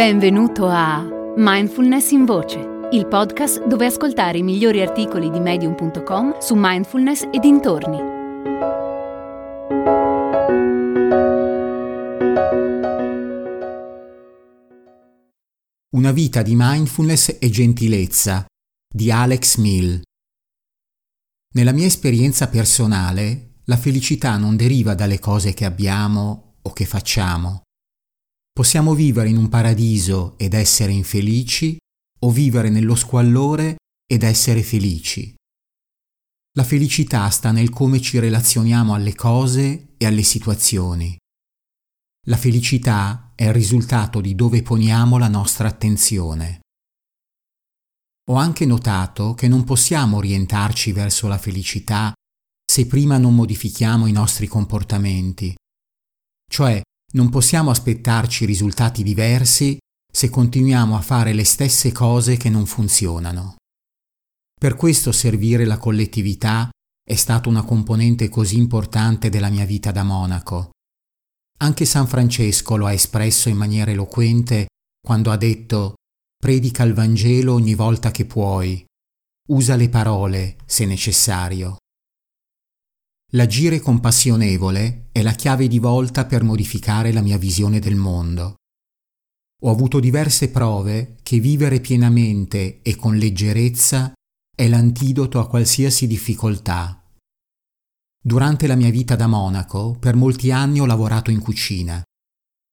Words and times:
Benvenuto 0.00 0.66
a 0.66 1.06
Mindfulness 1.36 2.12
in 2.12 2.24
Voce, 2.24 2.58
il 2.92 3.06
podcast 3.06 3.66
dove 3.66 3.84
ascoltare 3.84 4.38
i 4.38 4.42
migliori 4.42 4.80
articoli 4.80 5.28
di 5.28 5.40
medium.com 5.40 6.38
su 6.38 6.54
mindfulness 6.56 7.28
e 7.30 7.38
dintorni. 7.38 7.98
Una 15.94 16.12
vita 16.12 16.40
di 16.40 16.54
mindfulness 16.56 17.36
e 17.38 17.50
gentilezza 17.50 18.46
di 18.88 19.12
Alex 19.12 19.58
Mill. 19.58 20.00
Nella 21.56 21.72
mia 21.72 21.84
esperienza 21.84 22.48
personale, 22.48 23.56
la 23.64 23.76
felicità 23.76 24.38
non 24.38 24.56
deriva 24.56 24.94
dalle 24.94 25.18
cose 25.18 25.52
che 25.52 25.66
abbiamo 25.66 26.54
o 26.62 26.72
che 26.72 26.86
facciamo 26.86 27.64
Possiamo 28.52 28.94
vivere 28.94 29.28
in 29.28 29.36
un 29.36 29.48
paradiso 29.48 30.36
ed 30.38 30.54
essere 30.54 30.92
infelici 30.92 31.76
o 32.20 32.30
vivere 32.30 32.68
nello 32.68 32.94
squallore 32.94 33.76
ed 34.06 34.22
essere 34.22 34.62
felici. 34.62 35.34
La 36.56 36.64
felicità 36.64 37.28
sta 37.30 37.52
nel 37.52 37.70
come 37.70 38.00
ci 38.00 38.18
relazioniamo 38.18 38.92
alle 38.92 39.14
cose 39.14 39.94
e 39.96 40.06
alle 40.06 40.24
situazioni. 40.24 41.16
La 42.26 42.36
felicità 42.36 43.32
è 43.34 43.44
il 43.44 43.52
risultato 43.52 44.20
di 44.20 44.34
dove 44.34 44.62
poniamo 44.62 45.16
la 45.16 45.28
nostra 45.28 45.68
attenzione. 45.68 46.60
Ho 48.30 48.34
anche 48.34 48.66
notato 48.66 49.34
che 49.34 49.48
non 49.48 49.64
possiamo 49.64 50.18
orientarci 50.18 50.92
verso 50.92 51.28
la 51.28 51.38
felicità 51.38 52.12
se 52.70 52.86
prima 52.86 53.16
non 53.16 53.34
modifichiamo 53.34 54.06
i 54.06 54.12
nostri 54.12 54.46
comportamenti, 54.46 55.54
cioè 56.48 56.80
non 57.12 57.28
possiamo 57.28 57.70
aspettarci 57.70 58.44
risultati 58.44 59.02
diversi 59.02 59.78
se 60.12 60.28
continuiamo 60.28 60.96
a 60.96 61.00
fare 61.00 61.32
le 61.32 61.44
stesse 61.44 61.92
cose 61.92 62.36
che 62.36 62.48
non 62.48 62.66
funzionano. 62.66 63.56
Per 64.60 64.76
questo 64.76 65.12
servire 65.12 65.64
la 65.64 65.78
collettività 65.78 66.68
è 67.02 67.14
stata 67.14 67.48
una 67.48 67.62
componente 67.62 68.28
così 68.28 68.56
importante 68.56 69.30
della 69.30 69.48
mia 69.48 69.64
vita 69.64 69.90
da 69.90 70.02
monaco. 70.02 70.70
Anche 71.58 71.84
San 71.84 72.06
Francesco 72.06 72.76
lo 72.76 72.86
ha 72.86 72.92
espresso 72.92 73.48
in 73.48 73.56
maniera 73.56 73.90
eloquente 73.90 74.66
quando 75.00 75.30
ha 75.30 75.36
detto 75.36 75.94
predica 76.36 76.84
il 76.84 76.94
Vangelo 76.94 77.54
ogni 77.54 77.74
volta 77.74 78.10
che 78.10 78.24
puoi, 78.24 78.84
usa 79.48 79.76
le 79.76 79.88
parole 79.88 80.56
se 80.64 80.86
necessario. 80.86 81.76
L'agire 83.34 83.78
compassionevole 83.78 85.06
è 85.12 85.22
la 85.22 85.30
chiave 85.32 85.68
di 85.68 85.78
volta 85.78 86.26
per 86.26 86.42
modificare 86.42 87.12
la 87.12 87.20
mia 87.20 87.38
visione 87.38 87.78
del 87.78 87.94
mondo. 87.94 88.56
Ho 89.62 89.70
avuto 89.70 90.00
diverse 90.00 90.50
prove 90.50 91.16
che 91.22 91.38
vivere 91.38 91.78
pienamente 91.78 92.82
e 92.82 92.96
con 92.96 93.16
leggerezza 93.16 94.12
è 94.52 94.66
l'antidoto 94.66 95.38
a 95.38 95.46
qualsiasi 95.46 96.08
difficoltà. 96.08 97.00
Durante 98.20 98.66
la 98.66 98.74
mia 98.74 98.90
vita 98.90 99.14
da 99.14 99.28
monaco, 99.28 99.96
per 100.00 100.16
molti 100.16 100.50
anni 100.50 100.80
ho 100.80 100.86
lavorato 100.86 101.30
in 101.30 101.38
cucina. 101.38 102.02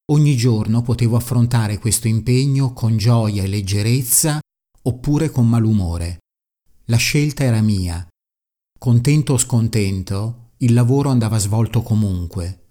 Ogni 0.10 0.36
giorno 0.36 0.82
potevo 0.82 1.18
affrontare 1.18 1.78
questo 1.78 2.08
impegno 2.08 2.74
con 2.74 2.98
gioia 2.98 3.44
e 3.44 3.48
leggerezza 3.48 4.40
oppure 4.82 5.30
con 5.30 5.48
malumore. 5.48 6.18
La 6.86 6.98
scelta 6.98 7.44
era 7.44 7.62
mia. 7.62 8.08
Contento 8.80 9.34
o 9.34 9.38
scontento, 9.38 10.47
il 10.60 10.74
lavoro 10.74 11.10
andava 11.10 11.38
svolto 11.38 11.82
comunque. 11.82 12.62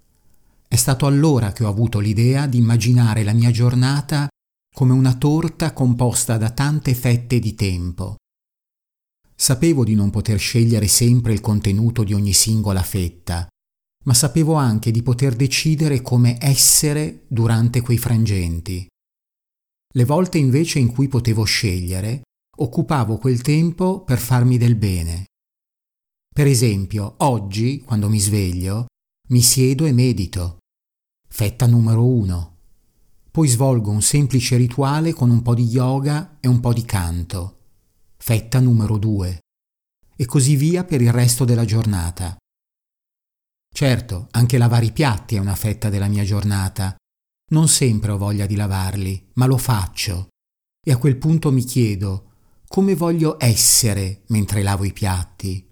È 0.67 0.75
stato 0.75 1.07
allora 1.07 1.53
che 1.53 1.65
ho 1.65 1.69
avuto 1.69 2.01
l'idea 2.01 2.47
di 2.47 2.59
immaginare 2.59 3.23
la 3.23 3.33
mia 3.33 3.51
giornata 3.51 4.29
come 4.75 4.93
una 4.93 5.15
torta 5.15 5.73
composta 5.73 6.37
da 6.37 6.51
tante 6.51 6.95
fette 6.95 7.39
di 7.39 7.55
tempo. 7.55 8.17
Sapevo 9.35 9.85
di 9.85 9.95
non 9.95 10.11
poter 10.11 10.39
scegliere 10.39 10.89
sempre 10.89 11.33
il 11.33 11.41
contenuto 11.41 12.03
di 12.03 12.13
ogni 12.13 12.33
singola 12.33 12.83
fetta, 12.83 13.47
ma 14.05 14.15
sapevo 14.15 14.55
anche 14.55 14.91
di 14.91 15.03
poter 15.03 15.37
decidere 15.37 16.03
come 16.03 16.37
essere 16.41 17.25
durante 17.29 17.81
quei 17.81 17.99
frangenti. 17.99 18.87
Le 19.95 20.05
volte 20.05 20.39
invece 20.39 20.79
in 20.79 20.93
cui 20.93 21.09
potevo 21.09 21.45
scegliere, 21.45 22.23
occupavo 22.59 23.19
quel 23.19 23.41
tempo 23.43 24.03
per 24.03 24.19
farmi 24.19 24.59
del 24.59 24.75
bene, 24.75 25.25
per 26.37 26.47
esempio, 26.47 27.15
oggi, 27.21 27.81
quando 27.81 28.11
mi 28.11 28.21
sveglio, 28.21 28.89
mi 29.31 29.41
siedo 29.41 29.87
e 29.87 29.93
medito. 29.93 30.59
Fetta 31.27 31.65
numero 31.65 32.05
uno. 32.05 32.57
Poi 33.31 33.49
svolgo 33.49 33.91
un 33.91 34.03
semplice 34.03 34.59
rituale 34.59 35.15
con 35.15 35.31
un 35.31 35.41
po' 35.41 35.55
di 35.55 35.65
yoga 35.65 36.37
e 36.41 36.49
un 36.49 36.61
po' 36.61 36.75
di 36.75 36.85
canto. 36.85 37.61
Fetta 38.19 38.61
numero 38.61 38.99
due. 38.99 39.39
E 40.15 40.27
così 40.27 40.57
via 40.57 40.85
per 40.85 41.01
il 41.01 41.11
resto 41.11 41.47
della 41.47 41.65
giornata. 41.65 42.37
Certo, 43.75 44.29
anche 44.33 44.59
lavare 44.59 44.85
i 44.85 44.93
piatti 44.93 45.37
è 45.37 45.39
una 45.39 45.57
fetta 45.57 45.89
della 45.89 46.09
mia 46.09 46.25
giornata. 46.25 46.95
Non 47.53 47.67
sempre 47.67 48.11
ho 48.11 48.19
voglia 48.19 48.45
di 48.45 48.57
lavarli, 48.57 49.31
ma 49.37 49.47
lo 49.47 49.57
faccio. 49.57 50.29
E 50.87 50.93
a 50.93 50.99
quel 50.99 51.17
punto 51.17 51.51
mi 51.51 51.65
chiedo 51.65 52.33
come 52.69 52.95
voglio 52.95 53.37
essere 53.39 54.25
mentre 54.27 54.63
lavo 54.63 54.85
i 54.85 54.93
piatti 54.93 55.66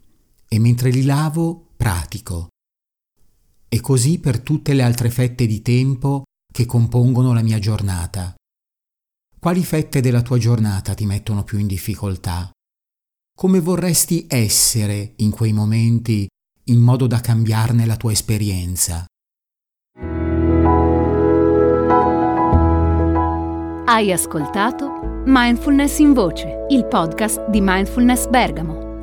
e 0.49 0.59
mentre 0.59 0.91
li 0.91 1.05
lavo 1.05 1.73
pratico. 1.77 2.49
E 3.69 3.81
così 3.81 4.19
per 4.19 4.41
tutte 4.41 4.73
le 4.73 4.83
altre 4.83 5.11
fette 5.11 5.47
di 5.47 5.63
tempo 5.63 6.23
che 6.53 6.67
compongono 6.67 7.33
la 7.33 7.43
mia 7.43 7.59
giornata. 7.59 8.35
Quali 9.39 9.65
fette 9.65 10.01
della 10.01 10.23
tua 10.23 10.39
giornata 10.39 10.95
ti 10.95 11.05
mettono 11.05 11.43
più 11.43 11.59
in 11.59 11.67
difficoltà? 11.67 12.51
Come 13.37 13.61
vorresti 13.61 14.27
essere 14.29 15.15
in 15.17 15.31
quei 15.31 15.53
momenti 15.53 16.27
in 16.67 16.79
modo 16.79 17.07
da 17.07 17.21
cambiarne 17.21 17.85
la 17.85 17.97
tua 17.97 18.13
esperienza? 18.13 19.05
Hai 23.87 24.13
ascoltato 24.13 25.23
Mindfulness 25.27 25.99
in 25.99 26.13
Voce, 26.15 26.67
il 26.71 26.87
podcast 26.87 27.49
di 27.49 27.61
Mindfulness 27.61 28.29
Bergamo 28.29 28.84